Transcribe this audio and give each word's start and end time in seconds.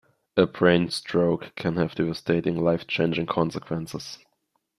A 0.35 0.47
brain 0.47 0.89
stroke 0.89 1.51
can 1.55 1.75
have 1.75 1.93
devastating 1.93 2.59
life 2.59 2.87
changing 2.87 3.27
consequences. 3.27 4.17